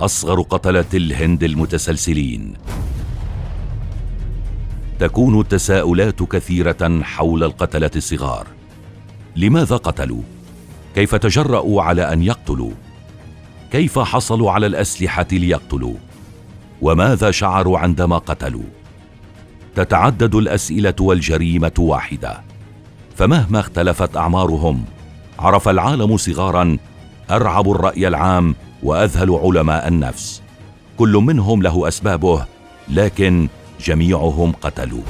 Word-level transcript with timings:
أصغر 0.00 0.40
قتلة 0.42 0.84
الهند 0.94 1.42
المتسلسلين. 1.42 2.54
تكون 4.98 5.40
التساؤلات 5.40 6.22
كثيرة 6.22 7.00
حول 7.02 7.44
القتلة 7.44 7.90
الصغار. 7.96 8.46
لماذا 9.36 9.76
قتلوا؟ 9.76 10.22
كيف 10.94 11.14
تجرأوا 11.14 11.82
على 11.82 12.12
أن 12.12 12.22
يقتلوا؟ 12.22 12.72
كيف 13.72 13.98
حصلوا 13.98 14.50
على 14.50 14.66
الأسلحة 14.66 15.26
ليقتلوا؟ 15.32 15.94
وماذا 16.82 17.30
شعروا 17.30 17.78
عندما 17.78 18.18
قتلوا؟ 18.18 18.64
تتعدد 19.74 20.34
الأسئلة 20.34 20.94
والجريمة 21.00 21.74
واحدة. 21.78 22.40
فمهما 23.16 23.60
اختلفت 23.60 24.16
أعمارهم 24.16 24.84
عرف 25.38 25.68
العالم 25.68 26.16
صغارا 26.16 26.78
أرعب 27.30 27.70
الرأي 27.70 28.08
العام 28.08 28.54
وأذهل 28.82 29.30
علماء 29.30 29.88
النفس. 29.88 30.42
كل 30.98 31.12
منهم 31.12 31.62
له 31.62 31.88
أسبابه 31.88 32.46
لكن 32.88 33.48
جميعهم 33.80 34.52
قتلوا 34.52 35.02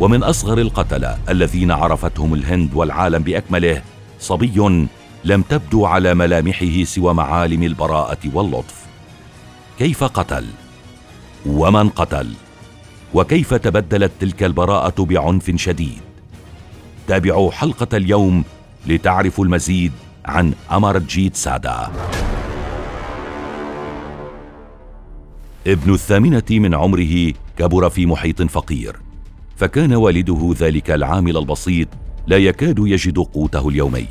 ومن 0.00 0.22
أصغر 0.22 0.58
القتله 0.58 1.18
الذين 1.28 1.70
عرفتهم 1.70 2.34
الهند 2.34 2.74
والعالم 2.74 3.22
بأكمله 3.22 3.82
صبي 4.20 4.88
لم 5.24 5.42
تبدو 5.42 5.86
على 5.86 6.14
ملامحه 6.14 6.84
سوى 6.84 7.14
معالم 7.14 7.62
البراءة 7.62 8.18
واللطف. 8.34 8.86
كيف 9.78 10.04
قتل؟ 10.04 10.46
ومن 11.46 11.88
قتل؟ 11.88 12.32
وكيف 13.14 13.54
تبدلت 13.54 14.12
تلك 14.20 14.42
البراءة 14.42 15.04
بعنف 15.04 15.50
شديد؟ 15.56 16.00
تابعوا 17.08 17.52
حلقة 17.52 17.96
اليوم 17.96 18.44
لتعرفوا 18.86 19.44
المزيد 19.44 19.92
عن 20.26 20.54
أمرجيت 20.72 21.36
سادا 21.36 21.90
ابن 25.66 25.94
الثامنة 25.94 26.42
من 26.50 26.74
عمره 26.74 27.32
كبر 27.58 27.90
في 27.90 28.06
محيط 28.06 28.42
فقير 28.42 28.96
فكان 29.56 29.94
والده 29.94 30.54
ذلك 30.58 30.90
العامل 30.90 31.36
البسيط 31.36 31.88
لا 32.26 32.36
يكاد 32.36 32.78
يجد 32.78 33.18
قوته 33.18 33.68
اليومي. 33.68 34.06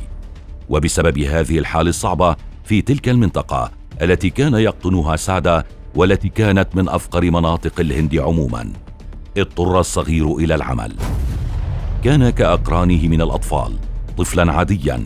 وبسبب 0.69 1.19
هذه 1.19 1.59
الحال 1.59 1.87
الصعبة 1.87 2.35
في 2.63 2.81
تلك 2.81 3.09
المنطقة 3.09 3.71
التي 4.01 4.29
كان 4.29 4.53
يقطنها 4.53 5.15
سعده 5.15 5.65
والتي 5.95 6.29
كانت 6.29 6.75
من 6.75 6.89
أفقر 6.89 7.31
مناطق 7.31 7.79
الهند 7.79 8.15
عموما 8.15 8.69
اضطر 9.37 9.79
الصغير 9.79 10.35
إلى 10.35 10.55
العمل. 10.55 10.95
كان 12.03 12.29
كأقرانه 12.29 13.07
من 13.07 13.21
الأطفال 13.21 13.73
طفلا 14.17 14.51
عاديا 14.51 15.03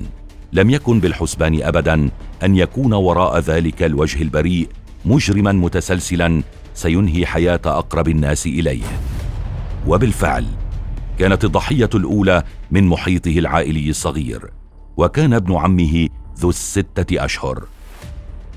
لم 0.53 0.69
يكن 0.69 0.99
بالحسبان 0.99 1.63
ابدا 1.63 2.09
أن 2.43 2.55
يكون 2.55 2.93
وراء 2.93 3.39
ذلك 3.39 3.83
الوجه 3.83 4.21
البريء 4.21 4.67
مجرما 5.06 5.52
متسلسلا 5.52 6.44
سينهي 6.73 7.25
حياة 7.25 7.61
أقرب 7.66 8.08
الناس 8.08 8.45
إليه. 8.45 8.84
وبالفعل 9.88 10.45
كانت 11.20 11.45
الضحية 11.45 11.89
الأولى 11.95 12.44
من 12.72 12.84
محيطه 12.88 13.39
العائلي 13.39 13.89
الصغير 13.89 14.50
وكان 14.97 15.34
ابن 15.34 15.56
عمه 15.56 16.09
ذو 16.39 16.50
الستة 16.50 17.25
أشهر. 17.25 17.64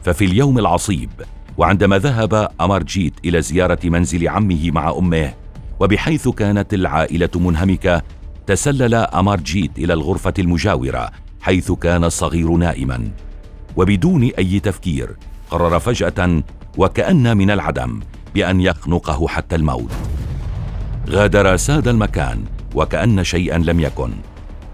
ففي 0.04 0.24
اليوم 0.24 0.58
العصيب 0.58 1.10
وعندما 1.58 1.98
ذهب 1.98 2.48
أمرجيت 2.60 3.14
إلى 3.24 3.42
زيارة 3.42 3.78
منزل 3.84 4.28
عمه 4.28 4.70
مع 4.70 4.90
أمه 4.98 5.34
وبحيث 5.80 6.28
كانت 6.28 6.74
العائلة 6.74 7.30
منهمكة 7.34 8.02
تسلل 8.46 8.94
أمرجيت 8.94 9.78
إلى 9.78 9.92
الغرفة 9.92 10.34
المجاورة 10.38 11.10
حيث 11.40 11.72
كان 11.72 12.04
الصغير 12.04 12.50
نائما. 12.50 13.10
وبدون 13.76 14.22
أي 14.38 14.60
تفكير 14.60 15.16
قرر 15.50 15.78
فجأة 15.78 16.42
وكأن 16.76 17.36
من 17.36 17.50
العدم 17.50 18.00
بأن 18.34 18.60
يخنقه 18.60 19.28
حتى 19.28 19.56
الموت. 19.56 19.92
غادر 21.08 21.56
ساد 21.56 21.88
المكان 21.88 22.44
وكأن 22.74 23.24
شيئا 23.24 23.58
لم 23.58 23.80
يكن 23.80 24.10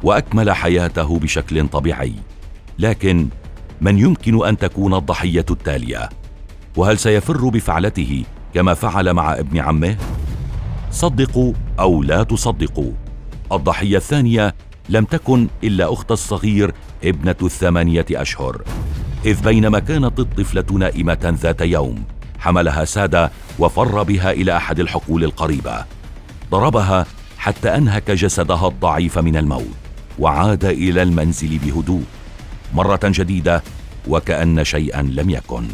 وأكمل 0.02 0.52
حياته 0.52 1.18
بشكل 1.18 1.68
طبيعي. 1.68 2.14
لكن 2.78 3.28
من 3.80 3.98
يمكن 3.98 4.46
أن 4.46 4.58
تكون 4.58 4.94
الضحية 4.94 5.44
التالية؟ 5.50 6.08
وهل 6.76 6.98
سيفر 6.98 7.48
بفعلته 7.48 8.24
كما 8.54 8.74
فعل 8.74 9.12
مع 9.12 9.34
ابن 9.34 9.58
عمه؟ 9.58 9.96
صدقوا 10.90 11.52
أو 11.80 12.02
لا 12.02 12.22
تصدقوا. 12.22 12.92
الضحية 13.52 13.96
الثانية 13.96 14.54
لم 14.88 15.04
تكن 15.04 15.48
إلا 15.64 15.92
أخت 15.92 16.12
الصغير 16.12 16.74
ابنة 17.04 17.36
الثمانية 17.42 18.06
أشهر. 18.10 18.62
إذ 19.24 19.42
بينما 19.42 19.78
كانت 19.78 20.20
الطفلة 20.20 20.78
نائمة 20.78 21.36
ذات 21.42 21.60
يوم 21.60 22.04
حملها 22.38 22.84
سادة 22.84 23.30
وفر 23.58 24.02
بها 24.02 24.32
إلى 24.32 24.56
أحد 24.56 24.80
الحقول 24.80 25.24
القريبة. 25.24 25.84
ضربها 26.50 27.06
حتى 27.38 27.76
أنهك 27.76 28.10
جسدها 28.10 28.68
الضعيف 28.68 29.18
من 29.18 29.36
الموت 29.36 29.74
وعاد 30.18 30.64
إلى 30.64 31.02
المنزل 31.02 31.58
بهدوء 31.58 32.02
مرة 32.74 33.00
جديدة 33.04 33.62
وكأن 34.08 34.64
شيئا 34.64 35.02
لم 35.02 35.30
يكن. 35.30 35.64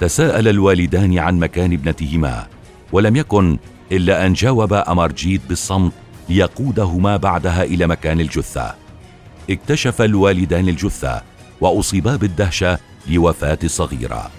تساءل 0.00 0.48
الوالدان 0.48 1.18
عن 1.18 1.38
مكان 1.38 1.72
ابنتهما 1.72 2.46
ولم 2.92 3.16
يكن 3.16 3.58
إلا 3.92 4.26
أن 4.26 4.32
جاوب 4.32 4.72
أمرجيت 4.72 5.40
بالصمت 5.48 5.92
ليقودهما 6.28 7.16
بعدها 7.16 7.62
إلى 7.62 7.86
مكان 7.86 8.20
الجثة. 8.20 8.87
اكتشف 9.50 10.02
الوالدان 10.02 10.68
الجثة 10.68 11.22
واصيبا 11.60 12.16
بالدهشة 12.16 12.78
لوفاة 13.10 13.58
الصغيره 13.64 14.30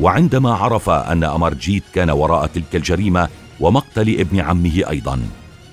وعندما 0.00 0.54
عرف 0.54 0.90
أن 0.90 1.24
أمرجيت 1.24 1.82
كان 1.94 2.10
وراء 2.10 2.46
تلك 2.46 2.76
الجريمة 2.76 3.28
ومقتل 3.60 4.20
ابن 4.20 4.40
عمه 4.40 4.82
أيضا 4.90 5.20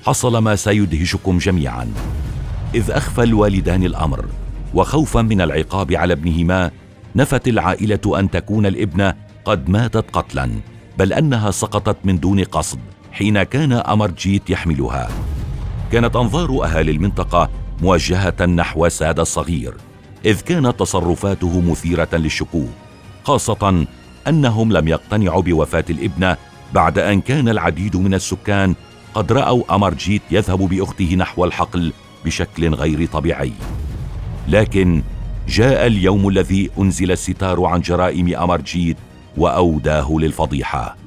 حصل 0.05 0.37
ما 0.37 0.55
سيدهشكم 0.55 1.37
جميعا. 1.37 1.93
إذ 2.75 2.91
أخفى 2.91 3.23
الوالدان 3.23 3.83
الأمر 3.83 4.25
وخوفا 4.73 5.21
من 5.21 5.41
العقاب 5.41 5.93
على 5.93 6.13
ابنهما 6.13 6.71
نفت 7.15 7.47
العائلة 7.47 8.19
أن 8.19 8.31
تكون 8.31 8.65
الابنة 8.65 9.13
قد 9.45 9.69
ماتت 9.69 10.05
قتلا 10.13 10.51
بل 10.97 11.13
أنها 11.13 11.51
سقطت 11.51 11.97
من 12.03 12.19
دون 12.19 12.43
قصد 12.43 12.79
حين 13.11 13.43
كان 13.43 13.71
أمرجيت 13.71 14.49
يحملها. 14.49 15.09
كانت 15.91 16.15
أنظار 16.15 16.65
أهالي 16.65 16.91
المنطقة 16.91 17.49
موجهه 17.81 18.45
نحو 18.45 18.89
ساد 18.89 19.19
الصغير 19.19 19.73
إذ 20.25 20.41
كانت 20.41 20.79
تصرفاته 20.79 21.61
مثيرة 21.61 22.09
للشكوك 22.13 22.69
خاصة 23.23 23.85
أنهم 24.27 24.71
لم 24.71 24.87
يقتنعوا 24.87 25.41
بوفاة 25.41 25.85
الابنه 25.89 26.37
بعد 26.73 26.99
أن 26.99 27.21
كان 27.21 27.49
العديد 27.49 27.95
من 27.95 28.13
السكان 28.13 28.75
قد 29.13 29.31
رأوا 29.31 29.75
أمرجيت 29.75 30.21
يذهب 30.31 30.59
بأخته 30.59 31.15
نحو 31.15 31.45
الحقل 31.45 31.93
بشكل 32.25 32.73
غير 32.73 33.05
طبيعي. 33.05 33.53
لكن 34.47 35.03
جاء 35.47 35.87
اليوم 35.87 36.27
الذي 36.27 36.69
أنزل 36.79 37.11
الستار 37.11 37.65
عن 37.65 37.81
جرائم 37.81 38.35
أمرجيت 38.35 38.97
وأوداه 39.37 40.11
للفضيحة. 40.11 40.97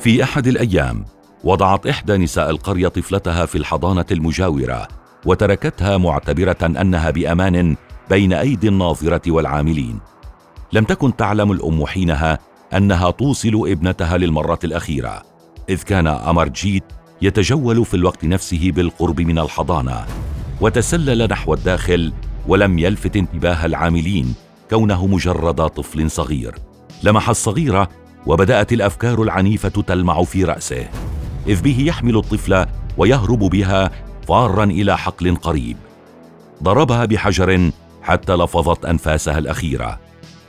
في 0.00 0.22
أحد 0.22 0.46
الأيام 0.46 1.04
وضعت 1.44 1.86
إحدى 1.86 2.16
نساء 2.16 2.50
القرية 2.50 2.88
طفلتها 2.88 3.46
في 3.46 3.58
الحضانة 3.58 4.04
المجاورة 4.10 4.88
وتركتها 5.26 5.96
معتبرة 5.96 6.56
أنها 6.62 7.10
بأمان 7.10 7.76
بين 8.10 8.32
أيدي 8.32 8.68
الناظرة 8.68 9.30
والعاملين. 9.30 9.98
لم 10.72 10.84
تكن 10.84 11.16
تعلم 11.16 11.52
الأم 11.52 11.86
حينها 11.86 12.38
أنها 12.76 13.10
توصل 13.10 13.68
ابنتها 13.68 14.16
للمرة 14.16 14.58
الأخيرة 14.64 15.22
إذ 15.68 15.82
كان 15.82 16.06
امرجيت 16.06 16.84
يتجول 17.22 17.84
في 17.84 17.94
الوقت 17.94 18.24
نفسه 18.24 18.70
بالقرب 18.70 19.20
من 19.20 19.38
الحضانة 19.38 20.06
وتسلل 20.60 21.28
نحو 21.28 21.54
الداخل 21.54 22.12
ولم 22.48 22.78
يلفت 22.78 23.16
انتباه 23.16 23.66
العاملين 23.66 24.34
كونه 24.70 25.06
مجرد 25.06 25.68
طفل 25.68 26.10
صغير. 26.10 26.54
لمح 27.02 27.28
الصغيرة 27.28 27.88
وبدأت 28.26 28.72
الأفكار 28.72 29.22
العنيفة 29.22 29.82
تلمع 29.82 30.22
في 30.22 30.44
رأسه. 30.44 30.88
إذ 31.46 31.62
به 31.62 31.76
يحمل 31.80 32.16
الطفل 32.16 32.66
ويهرب 32.98 33.38
بها 33.38 33.90
فارا 34.28 34.64
إلى 34.64 34.98
حقل 34.98 35.36
قريب. 35.36 35.76
ضربها 36.62 37.04
بحجر 37.04 37.70
حتى 38.02 38.36
لفظت 38.36 38.84
أنفاسها 38.84 39.38
الأخيرة. 39.38 40.00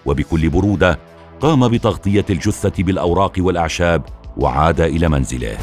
وبكل 0.06 0.50
برودة 0.50 1.00
قام 1.42 1.68
بتغطية 1.68 2.26
الجثة 2.30 2.84
بالأوراق 2.84 3.34
والأعشاب 3.38 4.04
وعاد 4.38 4.82
إلى 4.82 5.10
منزله. 5.10 5.58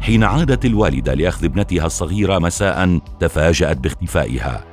حين 0.00 0.24
عادت 0.24 0.64
الوالدة 0.64 1.14
لأخذ 1.14 1.44
ابنتها 1.44 1.86
الصغيرة 1.86 2.38
مساء 2.38 3.00
تفاجأت 3.20 3.76
باختفائها. 3.76 4.64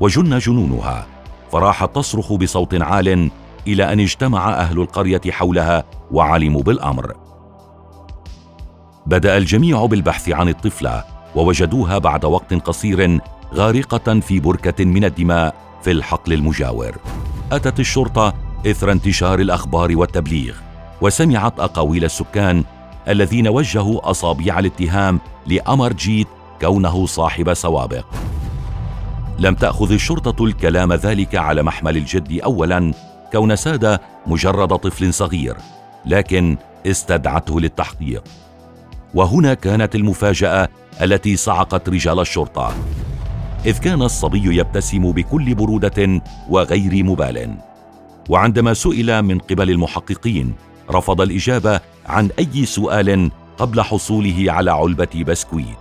وجن 0.00 0.38
جنونها. 0.38 1.06
فراحت 1.52 1.94
تصرخ 1.94 2.32
بصوت 2.32 2.82
عال 2.82 3.30
إلى 3.66 3.92
أن 3.92 4.00
اجتمع 4.00 4.50
أهل 4.50 4.80
القرية 4.80 5.20
حولها 5.30 5.84
وعلموا 6.10 6.62
بالأمر. 6.62 7.27
بدأ 9.08 9.36
الجميع 9.36 9.86
بالبحث 9.86 10.28
عن 10.28 10.48
الطفلة 10.48 11.04
ووجدوها 11.34 11.98
بعد 11.98 12.24
وقت 12.24 12.54
قصير 12.54 13.20
غارقة 13.54 14.20
في 14.20 14.40
بركة 14.40 14.84
من 14.84 15.04
الدماء 15.04 15.54
في 15.82 15.90
الحقل 15.90 16.32
المجاور. 16.32 16.96
أتت 17.52 17.80
الشرطة 17.80 18.34
إثر 18.66 18.92
انتشار 18.92 19.38
الأخبار 19.38 19.96
والتبليغ 19.96 20.54
وسمعت 21.00 21.60
أقاويل 21.60 22.04
السكان 22.04 22.64
الذين 23.08 23.48
وجهوا 23.48 24.10
اصابيع 24.10 24.58
الاتهام 24.58 25.20
لامر 25.46 25.92
جيت 25.92 26.28
كونه 26.60 27.06
صاحب 27.06 27.54
سوابق. 27.54 28.04
لم 29.38 29.54
تأخذ 29.54 29.92
الشرطة 29.92 30.44
الكلام 30.44 30.92
ذلك 30.92 31.34
على 31.36 31.62
محمل 31.62 31.96
الجد 31.96 32.40
اولا 32.44 32.92
كونسا 33.32 33.56
ده 33.56 33.98
مجرد 34.26 34.76
طفل 34.76 35.14
صغير 35.14 35.56
لكن 36.06 36.56
استدعته 36.86 37.60
للتحقيق. 37.60 38.24
وهنا 39.14 39.54
كانت 39.54 39.94
المفاجأة 39.94 40.68
التي 41.02 41.36
صعقت 41.36 41.88
رجال 41.88 42.20
الشرطة. 42.20 42.74
إذ 43.66 43.78
كان 43.78 44.02
الصبي 44.02 44.58
يبتسم 44.58 45.12
بكل 45.12 45.54
برودة 45.54 46.22
وغير 46.48 47.04
مبال. 47.04 47.54
وعندما 48.28 48.74
سئل 48.74 49.22
من 49.22 49.38
قبل 49.38 49.70
المحققين 49.70 50.54
رفض 50.90 51.20
الإجابة 51.20 51.80
عن 52.06 52.30
أي 52.38 52.66
سؤال 52.66 53.30
قبل 53.58 53.82
حصوله 53.82 54.44
على 54.48 54.70
علبة 54.70 55.24
بسكويت. 55.26 55.78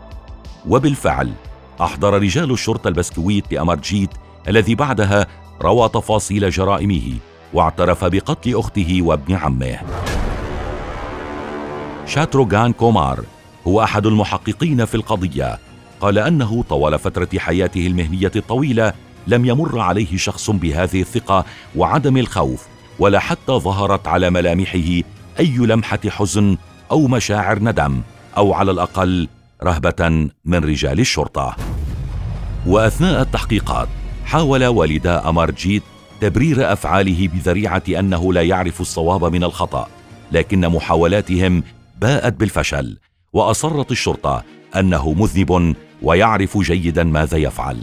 وبالفعل 0.70 1.34
أحضر 1.82 2.14
رجال 2.14 2.52
الشرطة 2.52 2.88
البسكويت 2.88 3.54
لأمرجيت 3.54 4.10
الذي 4.48 4.76
بعدها 4.76 5.28
روى 5.62 5.90
تفاصيل 5.90 6.50
جرائمه 6.50 7.14
واعترف 7.54 8.06
بقتل 8.06 8.56
أخته 8.56 9.02
وابن 9.02 9.36
عمه. 9.36 10.06
شاتروغان 12.07 12.74
كومار 12.74 13.24
هو 13.68 13.83
أحد 13.83 14.06
المحققين 14.06 14.86
في 14.86 14.95
القضية. 14.95 15.59
قال 16.00 16.18
أنه 16.18 16.63
طوال 16.69 17.00
فترة 17.00 17.30
حياته 17.38 17.88
المهنية 17.88 18.31
الطويلة 18.36 18.94
لم 19.27 19.45
يمر 19.45 19.80
عليه 19.80 20.18
شخص 20.18 20.50
بهذه 20.50 21.01
الثقة 21.01 21.45
وعدم 21.75 22.18
الخوف 22.18 22.68
ولا 23.00 23.19
حتى 23.19 23.51
ظهرت 23.51 24.07
على 24.07 24.30
ملامحه 24.30 25.01
أي 25.39 25.57
لمحة 25.57 26.00
حزن 26.07 26.57
أو 26.92 27.07
مشاعر 27.07 27.59
ندم 27.59 28.01
أو 28.38 28.54
على 28.54 28.71
الأقل 28.71 29.27
رهبة 29.63 30.30
من 30.45 30.57
رجال 30.63 31.00
الشرطة. 31.00 31.56
وأثناء 32.68 33.21
التحقيقات 33.21 33.88
حاول 34.25 34.65
والدا 34.65 35.30
أمارجيت 35.30 35.83
تبرير 36.21 36.74
أفعاله 36.74 37.27
بذريعة 37.27 37.83
أنه 37.89 38.33
لا 38.33 38.42
يعرف 38.42 38.81
الصواب 38.81 39.25
من 39.25 39.44
الخطأ 39.44 39.88
لكن 40.31 40.68
محاولاتهم 40.68 41.63
باءت 42.02 42.34
بالفشل 42.34 42.98
وأصرت 43.34 43.92
الشرطة 43.92 44.44
أنه 44.76 45.14
مذنب 45.14 45.76
ويعرف 46.02 46.58
جيدا 46.58 47.04
ماذا 47.04 47.38
يفعل. 47.38 47.78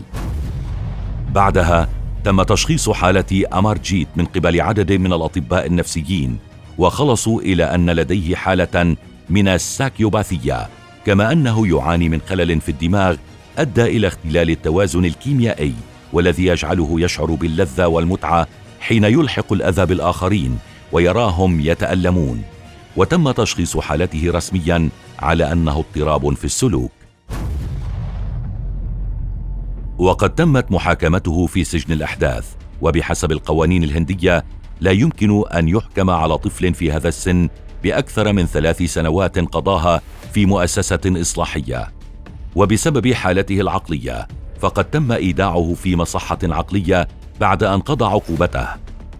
بعدها 1.33 1.89
تم 2.25 2.43
تشخيص 2.43 2.91
حالة 2.91 3.45
أمارجيت 3.53 4.09
من 4.17 4.25
قبل 4.25 4.61
عدد 4.61 4.93
من 4.93 5.13
الأطباء 5.13 5.67
النفسيين 5.67 6.39
وخلصوا 6.79 7.41
إلى 7.41 7.65
أن 7.65 7.91
لديه 7.91 8.37
حالة 8.37 8.97
من 9.31 9.49
الساكيوباثية 9.49 10.69
كما 11.07 11.33
أنه 11.33 11.69
يعاني 11.69 12.09
من 12.09 12.21
خلل 12.21 12.61
في 12.61 12.69
الدماغ 12.69 13.17
أدى 13.59 13.83
إلى 13.83 14.07
اختلال 14.07 14.51
التوازن 14.51 15.05
الكيميائي 15.05 15.75
والذي 16.13 16.47
يجعله 16.47 17.01
يشعر 17.01 17.27
باللذة 17.27 17.87
والمتعة 17.87 18.47
حين 18.81 19.05
يلحق 19.05 19.53
الأذى 19.53 19.87
بالآخرين 19.87 20.59
ويراهم 20.93 21.61
يتألمون. 21.61 22.54
وتم 22.97 23.31
تشخيص 23.31 23.77
حالته 23.77 24.31
رسميا 24.31 24.89
على 25.19 25.53
أنه 25.53 25.79
اضطراب 25.79 26.35
في 26.35 26.45
السلوك. 26.45 26.91
وقد 29.99 30.35
تمت 30.35 30.73
محاكمته 30.73 31.47
في 31.47 31.65
سجن 31.65 31.93
الأحداث 31.93 32.55
وبحسب 32.83 33.33
القوانين 33.33 33.85
الهندية 33.85 34.45
لا 34.81 34.91
يمكن 34.91 35.45
أن 35.49 35.69
يحكم 35.69 36.11
على 36.11 36.39
طفل 36.39 36.75
في 36.75 36.93
هذا 36.93 37.09
السن 37.09 37.49
بأكثر 37.83 38.33
من 38.33 38.47
ثلاث 38.47 38.83
سنوات 38.83 39.39
قضاها 39.39 40.01
في 40.33 40.47
مؤسسة 40.47 41.01
إصلاحية. 41.07 41.93
وبسبب 42.57 43.13
حالته 43.13 43.61
العقلية 43.61 44.29
فقد 44.61 44.85
تم 44.85 45.13
إيداعه 45.13 45.75
في 45.75 45.97
مصحة 45.97 46.39
عقلية 46.43 47.09
بعد 47.41 47.63
أن 47.63 47.81
قضى 47.81 48.05
عقوبته 48.05 48.69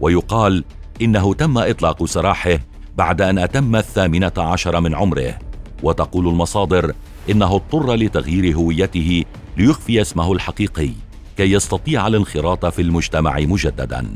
ويقال 0.01 0.63
إنه 1.01 1.33
تم 1.33 1.57
إطلاق 1.57 2.05
سراحه 2.05 2.59
بعد 2.97 3.21
أن 3.21 3.37
أتم 3.37 3.75
الثامنة 3.75 4.31
عشر 4.37 4.79
من 4.79 4.95
عمره. 4.95 5.39
وتقول 5.83 6.27
المصادر 6.27 6.93
إنه 7.29 7.55
اضطر 7.55 7.93
لتغيير 7.93 8.55
هويته 8.55 9.23
ليخفي 9.57 10.01
اسمه 10.01 10.33
الحقيقي 10.33 10.89
كي 11.37 11.51
يستطيع 11.51 12.07
الانخراط 12.07 12.65
في 12.65 12.81
المجتمع 12.81 13.39
مجددا. 13.39 14.15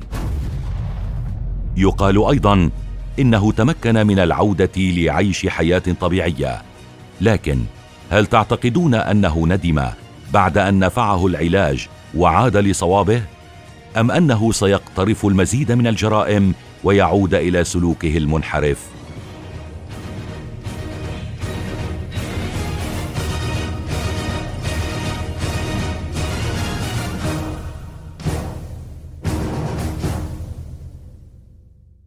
يقال 1.77 2.25
أيضا 2.25 2.69
إنه 3.19 3.51
تمكن 3.51 4.07
من 4.07 4.19
العودة 4.19 4.71
لعيش 4.77 5.47
حياة 5.47 5.83
طبيعية. 6.01 6.61
لكن 7.21 7.59
هل 8.09 8.25
تعتقدون 8.25 8.93
أنه 8.95 9.47
ندم 9.47 9.85
بعد 10.33 10.57
أن 10.57 10.79
نفعه 10.79 11.27
العلاج 11.27 11.87
وعاد 12.15 12.57
لصوابه؟ 12.57 13.21
أم 13.97 14.11
أنه 14.11 14.51
سيقترف 14.51 15.25
المزيد 15.25 15.71
من 15.71 15.87
الجرائم 15.87 16.53
ويعود 16.83 17.33
إلى 17.33 17.63
سلوكه 17.63 18.17
المنحرف. 18.17 18.98